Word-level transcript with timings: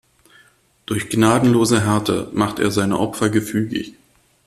Durch 0.87 1.09
gnadenlose 1.09 1.81
Härte 1.85 2.31
macht 2.33 2.57
er 2.57 2.71
seine 2.71 2.97
Opfer 2.97 3.29
gefügig. 3.29 3.93